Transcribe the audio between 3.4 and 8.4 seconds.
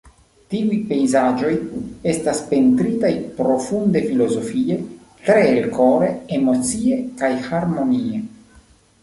profunde filozofie, tre elkore, emocie kaj harmonie.